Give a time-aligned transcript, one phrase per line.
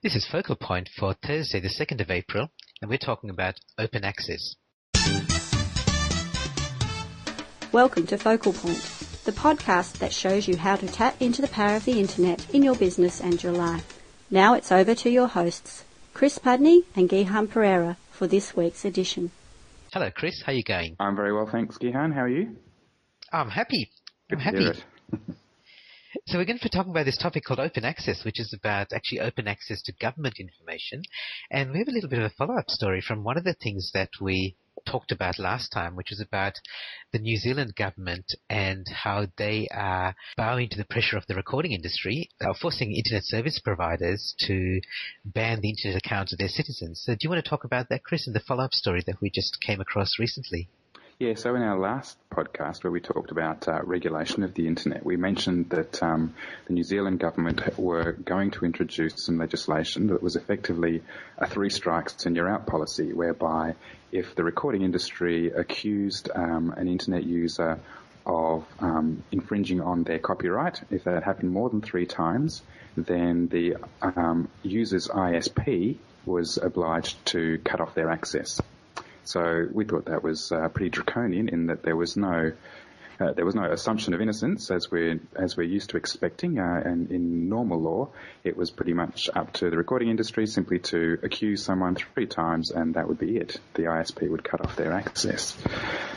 [0.00, 2.48] This is Focal Point for Thursday, the 2nd of April,
[2.80, 4.54] and we're talking about open access.
[7.72, 8.78] Welcome to Focal Point,
[9.24, 12.62] the podcast that shows you how to tap into the power of the internet in
[12.62, 14.00] your business and your life.
[14.30, 15.82] Now it's over to your hosts,
[16.14, 19.32] Chris Pudney and Gihan Perera, for this week's edition.
[19.92, 20.42] Hello, Chris.
[20.46, 20.94] How are you going?
[21.00, 22.14] I'm very well, thanks, Gihan.
[22.14, 22.56] How are you?
[23.32, 23.90] I'm happy.
[24.30, 25.34] Good I'm to hear happy.
[26.26, 28.92] So we're going to be talking about this topic called open access, which is about
[28.92, 31.02] actually open access to government information.
[31.50, 33.92] And we have a little bit of a follow-up story from one of the things
[33.94, 34.56] that we
[34.86, 36.54] talked about last time, which was about
[37.12, 41.72] the New Zealand government and how they are bowing to the pressure of the recording
[41.72, 44.80] industry, are forcing internet service providers to
[45.24, 47.02] ban the internet accounts of their citizens.
[47.04, 49.30] So do you want to talk about that, Chris, in the follow-up story that we
[49.30, 50.68] just came across recently?
[51.20, 55.04] Yeah, so in our last podcast where we talked about uh, regulation of the internet,
[55.04, 56.32] we mentioned that um,
[56.68, 61.02] the New Zealand government were going to introduce some legislation that was effectively
[61.36, 63.74] a three strikes and you're out policy, whereby
[64.12, 67.80] if the recording industry accused um, an internet user
[68.24, 72.62] of um, infringing on their copyright, if that happened more than three times,
[72.96, 78.60] then the um, user's ISP was obliged to cut off their access.
[79.28, 82.52] So we thought that was uh, pretty draconian in that there was no
[83.20, 86.82] uh, there was no assumption of innocence as we're as we're used to expecting, uh,
[86.82, 88.08] and in normal law,
[88.42, 92.70] it was pretty much up to the recording industry simply to accuse someone three times,
[92.70, 93.60] and that would be it.
[93.74, 95.54] The ISP would cut off their access.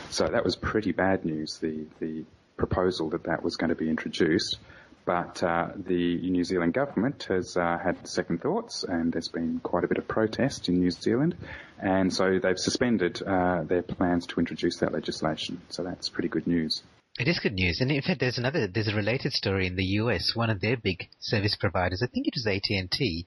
[0.08, 1.58] So that was pretty bad news.
[1.58, 2.24] The the
[2.56, 4.58] proposal that that was going to be introduced.
[5.04, 9.82] But uh, the New Zealand government has uh, had second thoughts, and there's been quite
[9.82, 11.34] a bit of protest in New Zealand,
[11.82, 15.60] and so they've suspended uh, their plans to introduce that legislation.
[15.68, 16.82] So that's pretty good news.
[17.18, 19.84] It is good news, and in fact, there's another, there's a related story in the
[20.00, 20.32] US.
[20.34, 23.26] One of their big service providers, I think it was AT and T,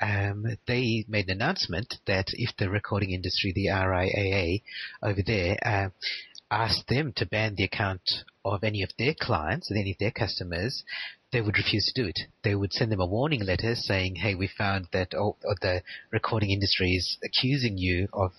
[0.00, 4.62] um, they made an announcement that if the recording industry, the RIAA
[5.02, 5.90] over there, uh,
[6.50, 8.00] asked them to ban the account
[8.44, 10.82] of any of their clients, of any of their customers,
[11.32, 12.20] they would refuse to do it.
[12.42, 15.82] They would send them a warning letter saying, "Hey, we found that oh, oh, the
[16.10, 18.32] recording industry is accusing you of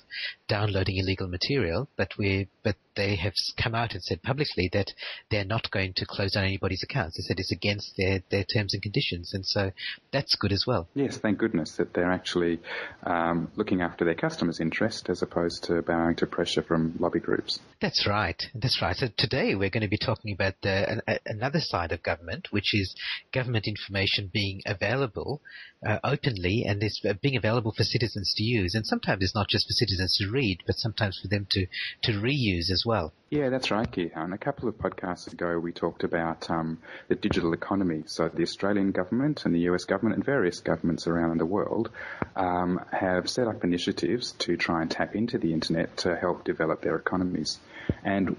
[0.47, 4.91] downloading illegal material, but we but they have come out and said publicly that
[5.31, 7.17] they're not going to close down anybody's accounts.
[7.17, 9.71] They said it's against their their terms and conditions, and so
[10.11, 10.87] that's good as well.
[10.93, 12.59] Yes, thank goodness that they're actually
[13.03, 17.59] um, looking after their customers' interest as opposed to bowing to pressure from lobby groups.
[17.81, 18.39] That's right.
[18.53, 18.95] That's right.
[18.95, 22.73] So today we're going to be talking about the, an, another side of government, which
[22.73, 22.95] is
[23.33, 25.41] government information being available
[25.87, 28.75] uh, openly and is uh, being available for citizens to use.
[28.75, 31.65] And sometimes it's not just for citizens to read, but sometimes for them to,
[32.03, 32.90] to reuse as well.
[33.29, 34.33] Yeah, that's right, Gihan.
[34.33, 38.03] A couple of podcasts ago, we talked about um, the digital economy.
[38.05, 41.89] So the Australian government and the US government and various governments around the world
[42.35, 46.81] um, have set up initiatives to try and tap into the internet to help develop
[46.81, 47.59] their economies.
[48.03, 48.35] And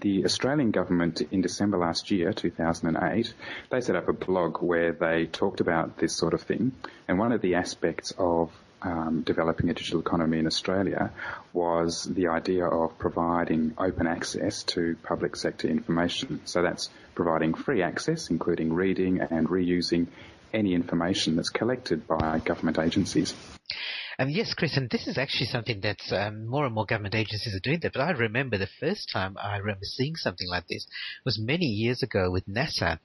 [0.00, 3.32] the Australian government in December last year, 2008,
[3.70, 6.72] they set up a blog where they talked about this sort of thing.
[7.08, 8.52] And one of the aspects of
[8.82, 11.12] um, developing a digital economy in Australia
[11.52, 16.40] was the idea of providing open access to public sector information.
[16.44, 20.06] So that's providing free access, including reading and reusing
[20.52, 23.34] any information that's collected by government agencies.
[24.20, 27.54] Um, yes, Chris, and this is actually something that um, more and more government agencies
[27.54, 27.92] are doing that.
[27.92, 30.88] But I remember the first time I remember seeing something like this
[31.24, 32.98] was many years ago with NASA.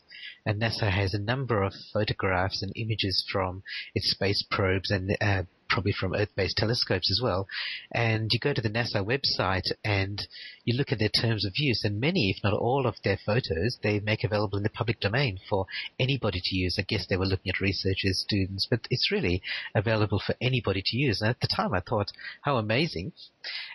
[0.43, 3.61] And NASA has a number of photographs and images from
[3.93, 7.47] its space probes and uh, probably from Earth-based telescopes as well.
[7.91, 10.25] And you go to the NASA website and
[10.65, 13.77] you look at their terms of use, and many, if not all, of their photos
[13.81, 15.65] they make available in the public domain for
[15.99, 16.77] anybody to use.
[16.79, 19.41] I guess they were looking at researchers, students, but it's really
[19.75, 21.21] available for anybody to use.
[21.21, 23.13] And at the time, I thought, how amazing.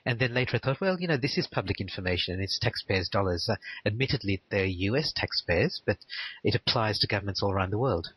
[0.07, 3.09] And then later, I thought, well, you know, this is public information and it's taxpayers'
[3.09, 3.49] dollars.
[3.51, 5.13] Uh, admittedly, they're U.S.
[5.15, 5.99] taxpayers, but
[6.45, 8.09] it applies to governments all around the world.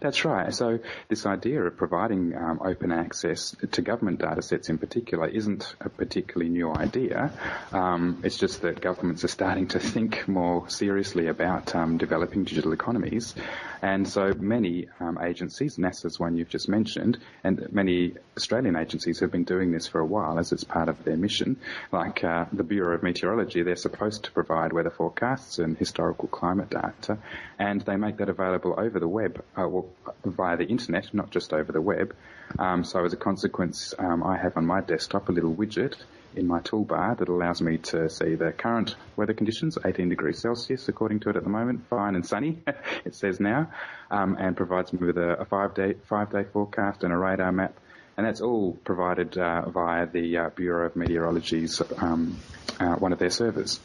[0.00, 0.52] That's right.
[0.54, 5.74] So this idea of providing um, open access to government data sets in particular isn't
[5.80, 7.32] a particularly new idea.
[7.72, 12.72] Um, it's just that governments are starting to think more seriously about um, developing digital
[12.72, 13.34] economies.
[13.82, 19.30] And so many um, agencies, NASA's one you've just mentioned, and many Australian agencies have
[19.30, 21.58] been doing this for a while as it's part of their mission.
[21.92, 26.70] Like uh, the Bureau of Meteorology, they're supposed to provide weather forecasts and historical climate
[26.70, 27.18] data,
[27.58, 29.86] and they make that available over the web, well,
[30.24, 32.14] via the internet, not just over the web.
[32.58, 35.94] Um, so as a consequence, um, I have on my desktop a little widget
[36.36, 40.88] in my toolbar that allows me to see the current weather conditions, 18 degrees Celsius
[40.88, 42.58] according to it at the moment, fine and sunny,
[43.04, 43.70] it says now,
[44.10, 47.52] um, and provides me with a, a five day five day forecast and a radar
[47.52, 47.78] map
[48.16, 52.38] and that's all provided uh, via the uh, Bureau of Meteorology's um,
[52.78, 53.80] uh, one of their servers.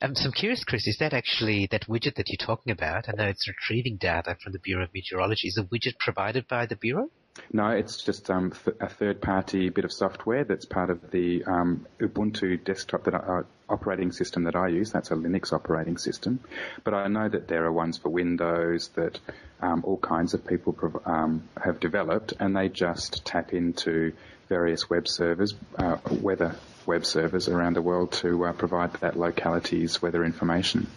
[0.00, 3.08] Um, so I'm curious, Chris, is that actually that widget that you're talking about?
[3.08, 5.48] I know it's retrieving data from the Bureau of Meteorology.
[5.48, 7.10] Is a widget provided by the Bureau?
[7.52, 12.64] No, it's just um, a third-party bit of software that's part of the um, Ubuntu
[12.64, 14.92] desktop that I, uh, operating system that I use.
[14.92, 16.40] That's a Linux operating system,
[16.84, 19.18] but I know that there are ones for Windows that
[19.60, 24.12] um, all kinds of people prov- um, have developed, and they just tap into
[24.48, 26.56] various web servers, uh, weather
[26.88, 30.88] web servers around the world to uh, provide that locality's weather information.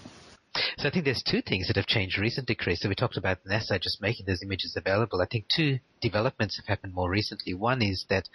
[0.77, 2.79] So I think there's two things that have changed recently, Chris.
[2.79, 5.21] So we talked about NASA just making those images available.
[5.21, 7.53] I think two developments have happened more recently.
[7.53, 8.27] One is that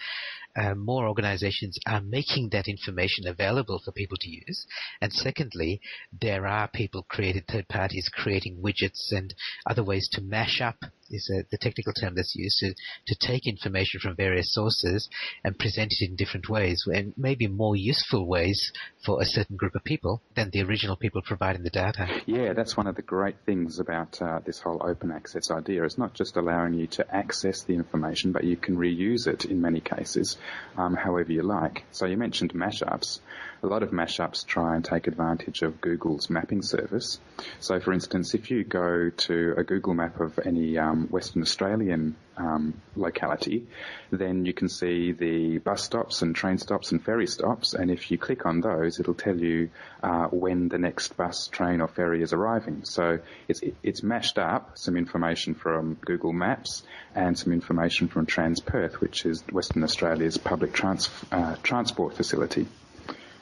[0.56, 4.66] uh, more organizations are making that information available for people to use.
[5.00, 5.80] And secondly,
[6.18, 9.34] there are people created, third parties creating widgets and
[9.66, 10.76] other ways to mash up
[11.10, 12.74] is a, the technical term that's used to,
[13.06, 15.08] to take information from various sources
[15.44, 18.72] and present it in different ways and maybe more useful ways
[19.04, 22.08] for a certain group of people than the original people providing the data.
[22.26, 25.84] Yeah, that's one of the great things about uh, this whole open access idea.
[25.84, 29.60] It's not just allowing you to access the information, but you can reuse it in
[29.60, 30.36] many cases,
[30.76, 31.84] um, however you like.
[31.90, 33.20] So you mentioned mashups
[33.62, 37.18] a lot of mashups try and take advantage of Google's mapping service.
[37.60, 42.16] So, for instance, if you go to a Google map of any um, Western Australian
[42.36, 43.66] um, locality,
[44.10, 47.74] then you can see the bus stops and train stops and ferry stops.
[47.74, 49.70] And if you click on those, it'll tell you
[50.02, 52.84] uh, when the next bus, train, or ferry is arriving.
[52.84, 56.82] So it's it's mashed up some information from Google Maps
[57.14, 62.66] and some information from Transperth, which is Western Australia's public trans, uh, transport facility.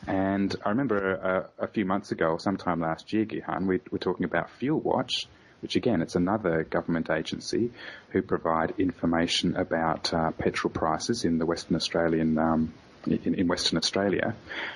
[0.06, 4.24] And I remember a, a few months ago, sometime last year, Gihan, we were talking
[4.24, 5.26] about Fuel Watch,
[5.62, 7.70] which again, it's another government agency
[8.10, 12.74] who provide information about uh, petrol prices in the Western Australian um,
[13.06, 14.34] in, in, Western Australia.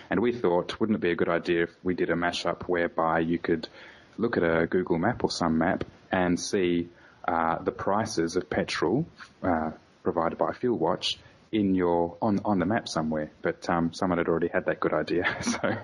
[0.09, 3.21] And we thought, wouldn't it be a good idea if we did a mashup whereby
[3.21, 3.69] you could
[4.17, 6.89] look at a Google map or some map and see
[7.27, 9.07] uh, the prices of petrol
[9.43, 9.73] uh,
[10.03, 11.19] provided by Fuel Watch
[11.53, 14.93] in your on on the map somewhere, but um, someone had already had that good
[14.93, 15.25] idea.
[15.43, 15.77] So,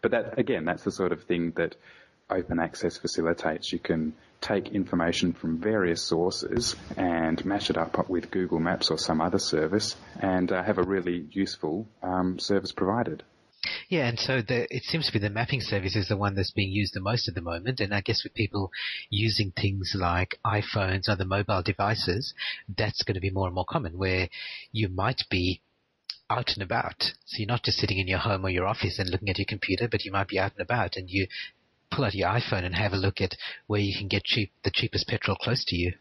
[0.00, 1.76] but that again, that's the sort of thing that
[2.30, 3.72] open access facilitates.
[3.72, 8.98] You can take information from various sources and mash it up with Google Maps or
[8.98, 13.22] some other service, and uh, have a really useful um, service provided.
[13.88, 16.50] Yeah, and so the, it seems to be the mapping service is the one that's
[16.50, 17.80] being used the most at the moment.
[17.80, 18.72] And I guess with people
[19.08, 22.34] using things like iPhones, other mobile devices,
[22.76, 24.28] that's going to be more and more common where
[24.72, 25.60] you might be
[26.28, 27.12] out and about.
[27.26, 29.46] So you're not just sitting in your home or your office and looking at your
[29.48, 31.28] computer, but you might be out and about and you
[31.90, 33.36] pull out your iPhone and have a look at
[33.66, 35.92] where you can get cheap, the cheapest petrol close to you.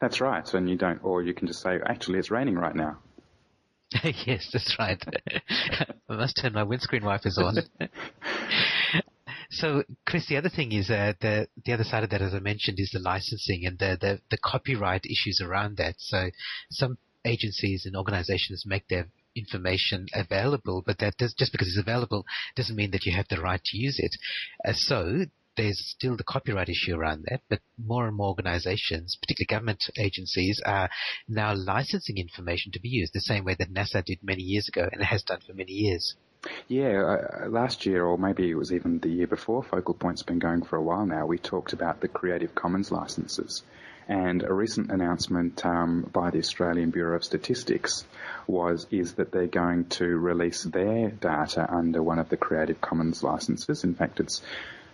[0.00, 0.52] That's right.
[0.52, 2.98] And you don't, or you can just say, actually, it's raining right now.
[4.26, 5.02] yes, that's right.
[6.08, 7.56] I must turn my windscreen wipers on.
[9.50, 12.40] so, Chris, the other thing is uh, the the other side of that, as I
[12.40, 15.94] mentioned, is the licensing and the, the the copyright issues around that.
[15.98, 16.30] So,
[16.70, 22.24] some agencies and organizations make their information available, but that does, just because it's available
[22.56, 24.16] doesn't mean that you have the right to use it.
[24.66, 29.46] Uh, so there's still the copyright issue around that, but more and more organizations, particularly
[29.46, 30.88] government agencies, are
[31.28, 34.88] now licensing information to be used the same way that NASA did many years ago
[34.90, 36.14] and has done for many years.
[36.68, 37.02] Yeah,
[37.44, 40.62] uh, last year, or maybe it was even the year before, Focal Point's been going
[40.62, 41.26] for a while now.
[41.26, 43.62] We talked about the Creative Commons licenses.
[44.08, 48.04] And a recent announcement um, by the Australian Bureau of Statistics
[48.46, 53.24] was is that they're going to release their data under one of the Creative Commons
[53.24, 53.82] licenses.
[53.82, 54.42] In fact, it's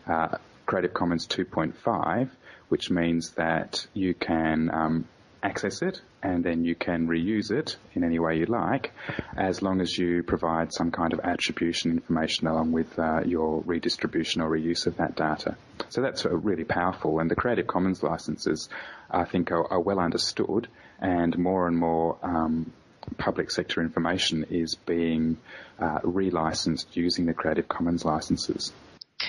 [0.06, 2.30] uh, Creative Commons 2.5,
[2.68, 5.04] which means that you can um,
[5.42, 8.92] access it and then you can reuse it in any way you like
[9.36, 14.40] as long as you provide some kind of attribution information along with uh, your redistribution
[14.40, 15.56] or reuse of that data.
[15.88, 18.68] So that's really powerful and the Creative Commons licenses
[19.10, 20.68] I think are, are well understood
[21.00, 22.72] and more and more um,
[23.18, 25.36] public sector information is being
[25.78, 28.72] uh, relicensed using the Creative Commons licenses.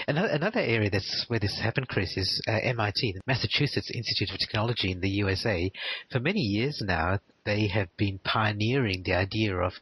[0.08, 4.92] Another, area that's where this happened, Chris, is uh, MIT, the Massachusetts Institute of Technology
[4.92, 5.72] in the USA.
[6.12, 9.74] For many years now, they have been pioneering the idea of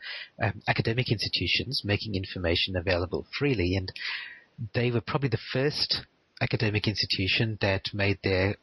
[0.41, 3.91] um, academic institutions making information available freely, and
[4.74, 6.06] they were probably the first
[6.41, 8.56] academic institution that made their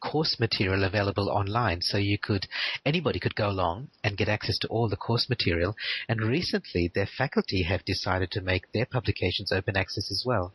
[0.00, 1.80] course material available online.
[1.80, 2.46] So you could,
[2.84, 5.74] anybody could go along and get access to all the course material.
[6.08, 10.52] And recently their faculty have decided to make their publications open access as well.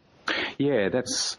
[0.59, 1.37] Yeah, that's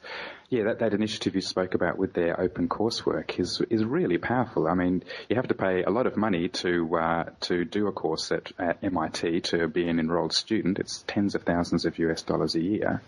[0.48, 4.66] yeah that, that initiative you spoke about with their open coursework is is really powerful.
[4.66, 7.92] I mean, you have to pay a lot of money to uh, to do a
[7.92, 10.78] course at, at MIT to be an enrolled student.
[10.78, 13.02] It's tens of thousands of US dollars a year,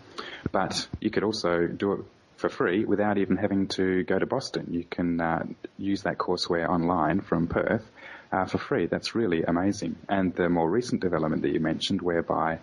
[0.51, 1.99] but you could also do it
[2.35, 4.67] for free without even having to go to Boston.
[4.69, 5.45] You can uh,
[5.79, 7.89] use that courseware online from Perth
[8.31, 8.85] uh, for free.
[8.85, 9.95] That's really amazing.
[10.07, 12.59] And the more recent development that you mentioned, whereby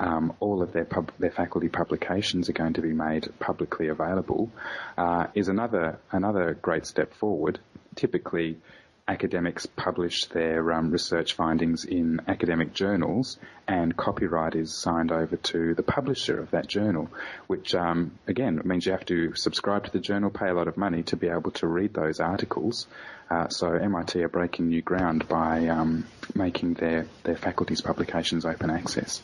[0.00, 4.50] um, all of their pub- their faculty publications are going to be made publicly available,
[4.96, 7.60] uh, is another another great step forward.
[7.94, 8.56] Typically,
[9.06, 13.38] academics publish their um, research findings in academic journals,
[13.68, 17.10] and copyright is signed over to the publisher of that journal,
[17.46, 20.78] which um, again means you have to subscribe to the journal, pay a lot of
[20.78, 22.86] money to be able to read those articles.
[23.28, 28.70] Uh, so MIT are breaking new ground by um, making their their faculty's publications open
[28.70, 29.20] access.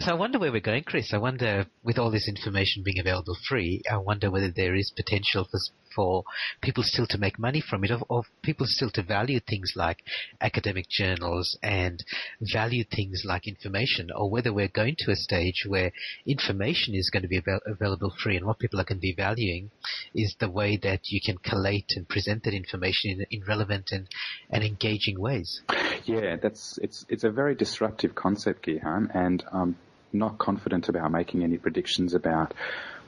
[0.00, 1.14] So I wonder where we're going, Chris.
[1.14, 5.46] I wonder, with all this information being available free, I wonder whether there is potential
[5.50, 5.60] for,
[5.94, 6.24] for
[6.60, 9.98] people still to make money from it, or, or people still to value things like
[10.40, 12.04] academic journals and
[12.52, 15.92] value things like information, or whether we're going to a stage where
[16.26, 19.14] information is going to be avail- available free, and what people are going to be
[19.16, 19.70] valuing
[20.14, 24.08] is the way that you can collate and present that information in, in relevant and,
[24.50, 25.62] and engaging ways.
[26.04, 29.76] Yeah, that's it's it's a very disruptive concept, Gihan, and um,
[30.14, 32.54] not confident about making any predictions about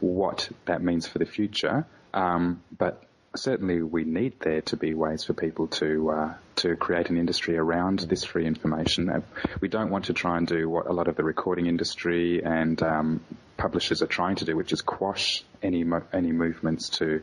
[0.00, 1.86] what that means for the future.
[2.12, 3.02] Um, but
[3.36, 7.56] certainly we need there to be ways for people to uh, to create an industry
[7.56, 9.22] around this free information.
[9.60, 12.82] We don't want to try and do what a lot of the recording industry and
[12.82, 13.20] um,
[13.56, 17.22] publishers are trying to do, which is quash any mo- any movements to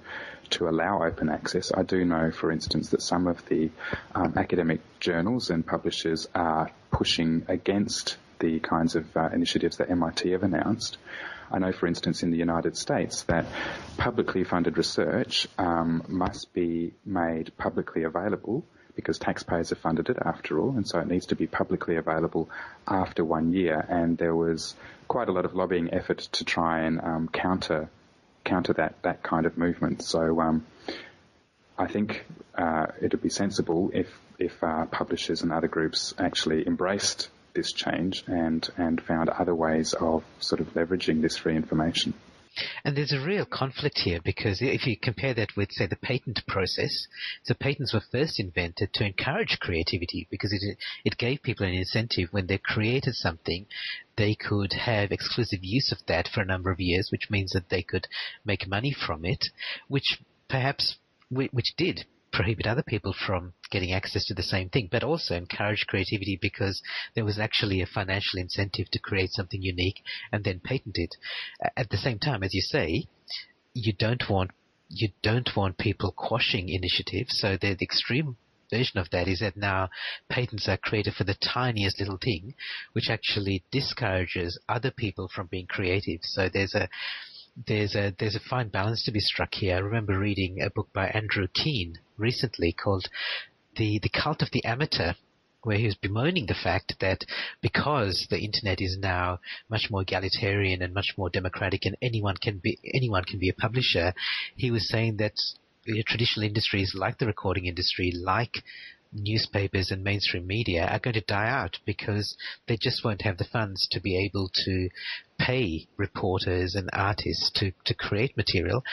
[0.52, 1.72] to allow open access.
[1.74, 3.72] I do know, for instance, that some of the
[4.14, 10.32] um, academic journals and publishers are pushing against the kinds of uh, initiatives that MIT
[10.32, 10.98] have announced.
[11.50, 13.46] I know, for instance, in the United States, that
[13.96, 18.66] publicly funded research um, must be made publicly available
[18.98, 22.50] because taxpayers have funded it after all, and so it needs to be publicly available
[22.86, 23.80] after one year.
[23.90, 24.76] And there was
[25.08, 27.90] quite a lot of lobbying effort to try and um, counter
[28.44, 30.04] counter that that kind of movement.
[30.04, 30.66] So um,
[31.78, 34.08] I think uh, it would be sensible if
[34.38, 39.94] if uh, publishers and other groups actually embraced this change and, and found other ways
[39.94, 42.14] of sort of leveraging this free information.
[42.86, 46.46] And there's a real conflict here because if you compare that with, say, the patent
[46.48, 47.08] process,
[47.42, 52.30] so patents were first invented to encourage creativity because it, it gave people an incentive
[52.32, 53.66] when they created something,
[54.18, 57.70] they could have exclusive use of that for a number of years, which means that
[57.70, 58.08] they could
[58.46, 59.46] make money from it,
[59.88, 60.98] which perhaps,
[61.32, 65.86] which did prohibit other people from getting access to the same thing, but also encourage
[65.88, 66.82] creativity because
[67.16, 71.16] there was actually a financial incentive to create something unique and then patent it.
[71.78, 73.06] At the same time, as you say,
[73.74, 74.52] you don't want
[74.90, 78.38] you don't want people quashing initiatives, so the, the extreme
[78.70, 79.90] version of that is that now
[80.30, 82.54] patents are created for the tiniest little thing,
[82.94, 86.20] which actually discourages other people from being creative.
[86.24, 86.90] So there's a
[87.56, 89.76] there's a there's a fine balance to be struck here.
[89.76, 93.08] I remember reading a book by Andrew Keen recently called
[93.76, 95.14] the the Cult of the Amateur,
[95.62, 97.26] where he was bemoaning the fact that
[97.62, 102.58] because the internet is now much more egalitarian and much more democratic, and anyone can
[102.58, 104.14] be anyone can be a publisher,
[104.56, 105.34] he was saying that
[106.08, 108.64] traditional industries like the recording industry, like
[109.14, 112.36] newspapers and mainstream media are going to die out because
[112.68, 114.90] they just won't have the funds to be able to
[115.38, 118.84] pay reporters and artists to, to create material.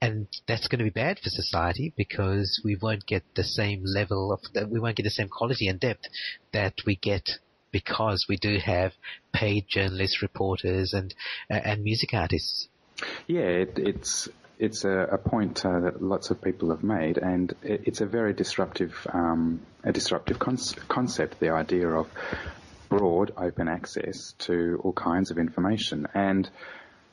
[0.00, 4.32] And that's going to be bad for society because we won't get the same level
[4.32, 6.06] of, we won't get the same quality and depth
[6.52, 7.38] that we get
[7.72, 8.92] because we do have
[9.32, 11.14] paid journalists, reporters, and
[11.50, 12.68] and music artists.
[13.26, 14.28] Yeah, it, it's
[14.58, 18.06] it's a, a point uh, that lots of people have made, and it, it's a
[18.06, 20.58] very disruptive, um, a disruptive con-
[20.88, 21.40] concept.
[21.40, 22.08] The idea of
[22.88, 26.48] broad open access to all kinds of information, and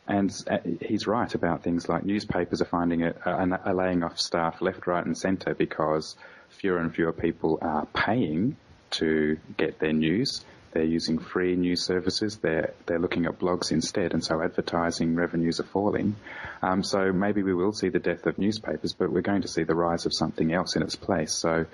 [0.07, 4.19] and uh, he's right about things like newspapers are finding it, uh, are laying off
[4.19, 6.15] staff left, right, and centre because
[6.49, 8.55] fewer and fewer people are paying
[8.91, 10.43] to get their news.
[10.73, 12.37] They're using free news services.
[12.37, 16.15] They're they're looking at blogs instead, and so advertising revenues are falling.
[16.61, 19.63] Um, so maybe we will see the death of newspapers, but we're going to see
[19.63, 21.33] the rise of something else in its place.
[21.33, 21.65] So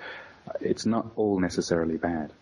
[0.48, 2.32] uh, it's not all necessarily bad.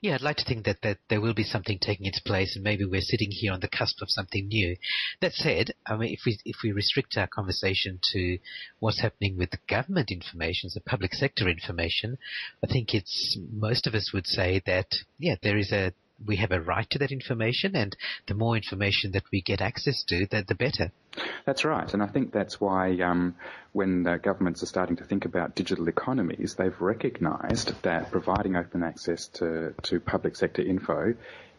[0.00, 2.64] Yeah, I'd like to think that, that there will be something taking its place and
[2.64, 4.76] maybe we're sitting here on the cusp of something new.
[5.20, 8.38] That said, I mean, if we, if we restrict our conversation to
[8.80, 12.18] what's happening with government information, the public sector information,
[12.62, 14.86] I think it's, most of us would say that,
[15.18, 15.92] yeah, there is a,
[16.24, 17.96] we have a right to that information, and
[18.26, 20.90] the more information that we get access to, the, the better.
[21.44, 23.34] That's right, and I think that's why um,
[23.72, 29.28] when governments are starting to think about digital economies, they've recognised that providing open access
[29.38, 31.14] to, to public sector info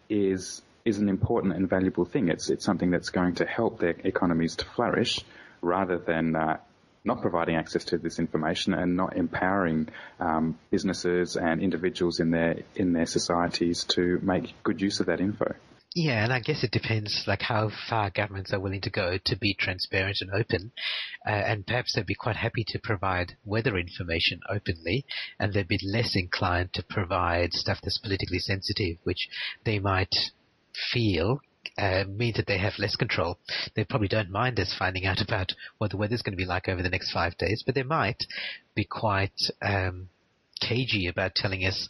[0.09, 2.29] is is an important and valuable thing.
[2.29, 5.19] It's it's something that's going to help their economies to flourish
[5.61, 6.57] rather than uh,
[7.03, 9.87] not providing access to this information and not empowering
[10.19, 15.19] um, businesses and individuals in their in their societies to make good use of that
[15.19, 15.53] info.
[15.95, 19.35] Yeah, and I guess it depends, like how far governments are willing to go to
[19.35, 20.71] be transparent and open,
[21.27, 25.05] uh, and perhaps they'd be quite happy to provide weather information openly,
[25.39, 29.29] and they'd be less inclined to provide stuff that's politically sensitive, which
[29.63, 30.13] they might
[30.91, 31.39] feel
[31.77, 33.37] uh, means that they have less control.
[33.75, 36.67] They probably don't mind us finding out about what the weather's going to be like
[36.67, 38.23] over the next five days, but they might
[38.75, 40.09] be quite um,
[40.59, 41.87] cagey about telling us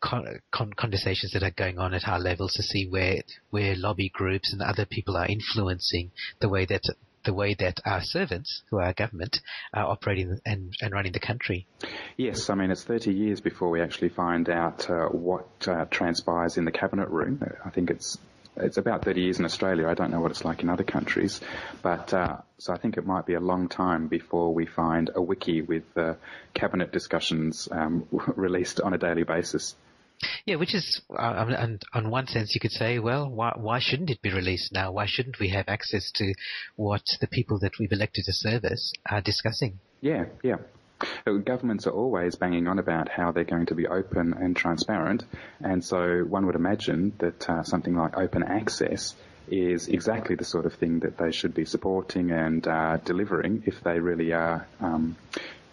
[0.00, 4.10] con- con- conversations that are going on at high levels to see where where lobby
[4.12, 6.82] groups and other people are influencing the way that
[7.24, 9.38] the way that our servants, who are our government,
[9.72, 11.68] are operating and, and running the country.
[12.16, 16.56] Yes, I mean, it's 30 years before we actually find out uh, what uh, transpires
[16.56, 17.40] in the cabinet room.
[17.64, 18.18] I think it's
[18.56, 19.88] it's about 30 years in Australia.
[19.88, 21.40] I don't know what it's like in other countries,
[21.82, 25.22] but uh, so I think it might be a long time before we find a
[25.22, 26.14] wiki with uh,
[26.54, 28.06] cabinet discussions um,
[28.36, 29.74] released on a daily basis.
[30.46, 34.10] Yeah, which is, uh, and on one sense, you could say, well, why, why shouldn't
[34.10, 34.92] it be released now?
[34.92, 36.34] Why shouldn't we have access to
[36.76, 39.80] what the people that we've elected to serve us are discussing?
[40.00, 40.58] Yeah, yeah.
[41.44, 45.24] Governments are always banging on about how they're going to be open and transparent,
[45.60, 49.14] and so one would imagine that uh, something like open access
[49.48, 53.82] is exactly the sort of thing that they should be supporting and uh, delivering if
[53.82, 55.16] they really are um,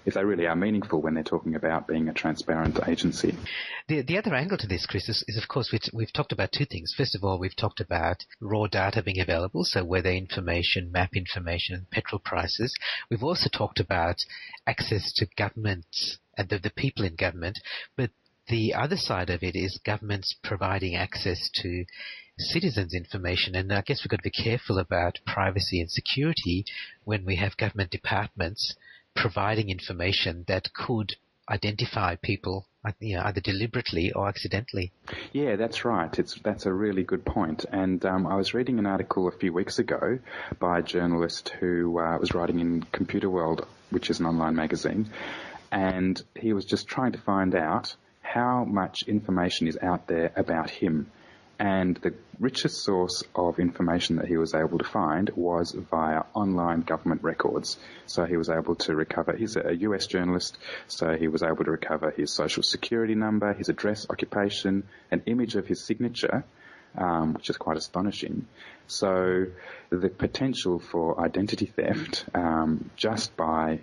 [0.05, 3.35] if they really are meaningful when they're talking about being a transparent agency.
[3.87, 6.51] The, the other angle to this, Chris, is, is of course we've, we've, talked about
[6.51, 6.93] two things.
[6.95, 11.87] First of all, we've talked about raw data being available, so weather information, map information,
[11.91, 12.73] petrol prices.
[13.09, 14.17] We've also talked about
[14.65, 15.85] access to government
[16.37, 17.59] and the, the people in government,
[17.95, 18.11] but
[18.47, 21.85] the other side of it is governments providing access to
[22.39, 26.65] citizens' information, and I guess we've got to be careful about privacy and security
[27.03, 28.75] when we have government departments
[29.19, 31.15] providing information that could
[31.49, 32.67] identify people
[32.99, 34.93] you know, either deliberately or accidentally.
[35.33, 36.17] Yeah, that's right.
[36.17, 37.65] It's that's a really good point.
[37.71, 40.19] And um, I was reading an article a few weeks ago
[40.59, 45.09] by a journalist who uh, was writing in Computer World, which is an online magazine,
[45.71, 50.69] and he was just trying to find out how much information is out there about
[50.69, 51.11] him
[51.59, 56.81] and the richest source of information that he was able to find was via online
[56.81, 57.77] government records.
[58.05, 61.71] So he was able to recover, he's a US journalist, so he was able to
[61.71, 66.45] recover his social security number, his address, occupation, an image of his signature,
[66.97, 68.47] um, which is quite astonishing.
[68.87, 69.47] So
[69.89, 73.79] the potential for identity theft um, just by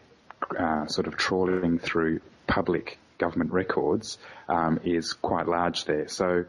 [0.58, 6.08] uh, sort of trawling through public government records um, is quite large there.
[6.08, 6.44] So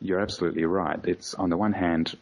[0.00, 0.98] you're absolutely right.
[1.04, 2.16] It's on the one hand,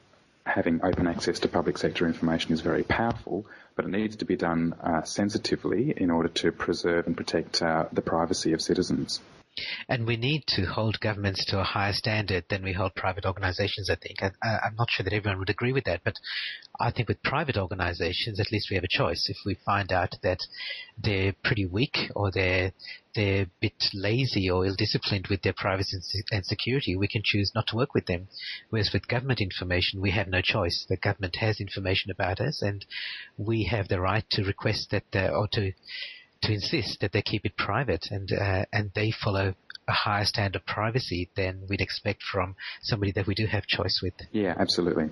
[0.44, 4.36] having open access to public sector information is very powerful, but it needs to be
[4.36, 9.20] done uh, sensitively in order to preserve and protect uh, the privacy of citizens.
[9.88, 13.88] And we need to hold governments to a higher standard than we hold private organizations,
[13.88, 14.22] I think.
[14.22, 16.14] I, am not sure that everyone would agree with that, but
[16.78, 19.28] I think with private organizations, at least we have a choice.
[19.28, 20.40] If we find out that
[21.02, 22.72] they're pretty weak or they're,
[23.14, 25.96] they're a bit lazy or ill-disciplined with their privacy
[26.30, 28.28] and security, we can choose not to work with them.
[28.68, 30.84] Whereas with government information, we have no choice.
[30.88, 32.84] The government has information about us and
[33.38, 35.72] we have the right to request that, uh, or to
[36.46, 39.54] to insist that they keep it private and uh, and they follow
[39.88, 44.00] a higher standard of privacy than we'd expect from somebody that we do have choice
[44.02, 44.14] with.
[44.32, 45.10] Yeah, absolutely.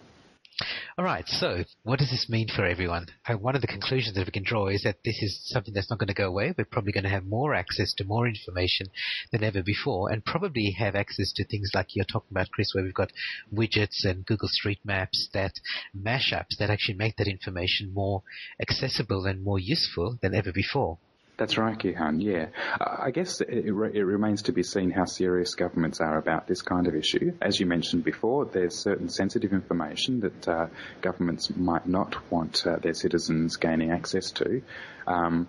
[0.97, 1.27] All right.
[1.27, 3.09] So, what does this mean for everyone?
[3.27, 5.91] Uh, one of the conclusions that we can draw is that this is something that's
[5.91, 6.55] not going to go away.
[6.57, 8.87] We're probably going to have more access to more information
[9.33, 12.85] than ever before, and probably have access to things like you're talking about, Chris, where
[12.85, 13.13] we've got
[13.53, 15.55] widgets and Google Street Maps that
[15.97, 18.23] mashups that actually make that information more
[18.61, 20.99] accessible and more useful than ever before.
[21.37, 22.23] That's right, Gihan.
[22.23, 22.47] Yeah.
[22.79, 26.87] I guess it, it, remains to be seen how serious governments are about this kind
[26.87, 27.33] of issue.
[27.43, 30.67] As you mentioned before, there's certain sensitive information that uh,
[31.01, 34.63] governments might not want uh, their citizens gaining access to.
[35.09, 35.49] Um,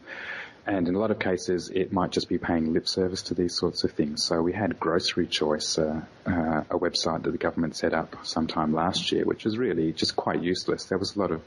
[0.66, 3.56] and in a lot of cases, it might just be paying lip service to these
[3.56, 4.24] sorts of things.
[4.24, 8.74] So we had Grocery Choice, uh, uh, a website that the government set up sometime
[8.74, 10.86] last year, which was really just quite useless.
[10.86, 11.42] There was a lot of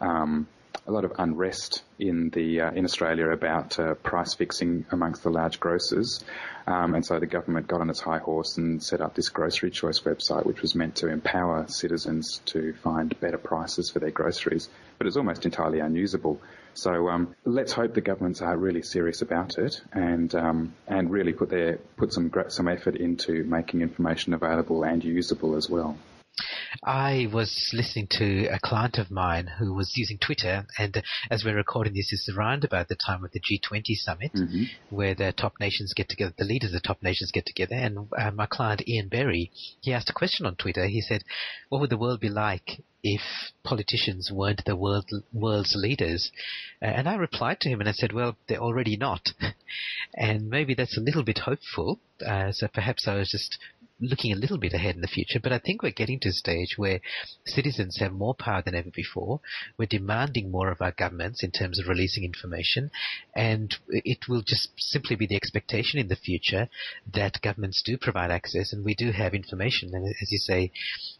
[0.00, 0.48] um,
[0.86, 5.30] a lot of unrest in the uh, in Australia about uh, price fixing amongst the
[5.30, 6.24] large grocers,
[6.66, 9.70] um, and so the government got on its high horse and set up this grocery
[9.70, 14.68] choice website, which was meant to empower citizens to find better prices for their groceries,
[14.98, 16.40] but it's almost entirely unusable.
[16.74, 21.32] So um, let's hope the governments are really serious about it and um, and really
[21.32, 25.96] put their put some some effort into making information available and usable as well.
[26.84, 31.56] I was listening to a client of mine who was using Twitter, and as we're
[31.56, 34.64] recording this, is around about the time of the G20 summit, mm-hmm.
[34.90, 37.74] where the top nations get together, the leaders of the top nations get together.
[37.74, 39.50] And uh, my client Ian Berry,
[39.80, 40.86] he asked a question on Twitter.
[40.86, 41.22] He said,
[41.68, 43.20] "What would the world be like if
[43.64, 46.30] politicians weren't the world, world's leaders?
[46.80, 49.30] Uh, and I replied to him and I said, well, they're already not.
[50.14, 52.00] and maybe that's a little bit hopeful.
[52.24, 53.58] Uh, so perhaps I was just
[54.02, 56.32] looking a little bit ahead in the future, but I think we're getting to a
[56.32, 57.00] stage where
[57.46, 59.40] citizens have more power than ever before.
[59.78, 62.90] We're demanding more of our governments in terms of releasing information,
[63.34, 66.68] and it will just simply be the expectation in the future
[67.14, 69.90] that governments do provide access and we do have information.
[69.92, 70.72] And as you say,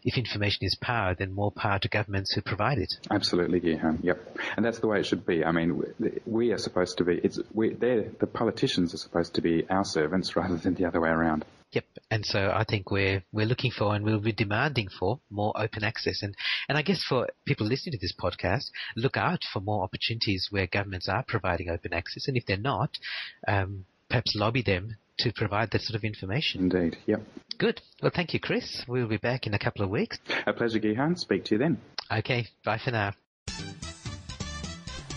[0.03, 2.93] if information is power, then more power to governments who provide it.
[3.09, 4.03] Absolutely, Gihan.
[4.03, 5.43] Yep, and that's the way it should be.
[5.43, 5.81] I mean,
[6.25, 7.19] we are supposed to be.
[7.23, 7.73] It's we.
[7.73, 11.45] the politicians are supposed to be our servants rather than the other way around.
[11.73, 11.85] Yep.
[12.11, 15.83] And so I think we're we're looking for and we'll be demanding for more open
[15.83, 16.21] access.
[16.21, 16.35] And
[16.69, 20.67] and I guess for people listening to this podcast, look out for more opportunities where
[20.67, 22.27] governments are providing open access.
[22.27, 22.91] And if they're not,
[23.47, 26.71] um, perhaps lobby them to provide that sort of information.
[26.71, 26.97] Indeed.
[27.07, 27.21] Yep.
[27.57, 27.81] Good.
[28.01, 28.83] Well, thank you, Chris.
[28.87, 30.17] We'll be back in a couple of weeks.
[30.45, 31.17] A pleasure, Gihan.
[31.17, 31.77] Speak to you then.
[32.11, 32.47] Okay.
[32.63, 33.13] Bye for now.